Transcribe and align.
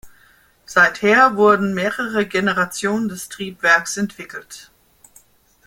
Seither 0.65 1.35
wurden 1.35 1.75
mehrere 1.75 2.25
Generationen 2.25 3.07
des 3.07 3.29
Triebwerks 3.29 3.97
entwickelt. 3.97 4.71